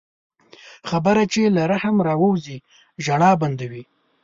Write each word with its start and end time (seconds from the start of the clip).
خبره 0.89 1.23
چې 1.33 1.41
له 1.55 1.63
رحم 1.71 1.95
راووځي، 2.07 2.57
ژړا 3.03 3.31
بندوي 3.41 3.83